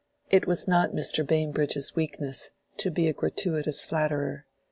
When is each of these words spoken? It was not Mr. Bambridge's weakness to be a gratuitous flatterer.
It 0.31 0.47
was 0.47 0.67
not 0.67 0.95
Mr. 0.95 1.23
Bambridge's 1.23 1.95
weakness 1.95 2.49
to 2.77 2.89
be 2.89 3.07
a 3.07 3.13
gratuitous 3.13 3.85
flatterer. 3.85 4.47